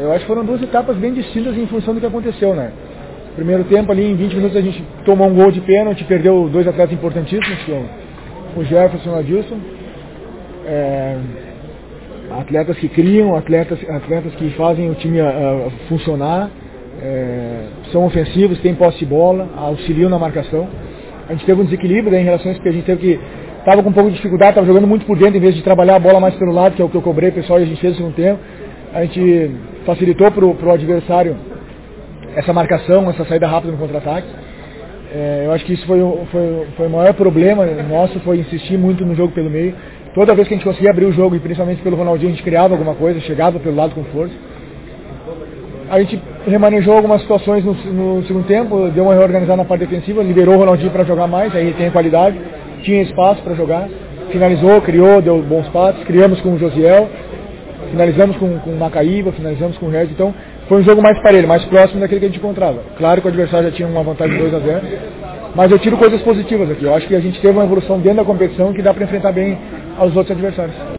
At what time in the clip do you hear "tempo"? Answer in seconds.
3.64-3.92, 28.14-28.40, 48.46-48.88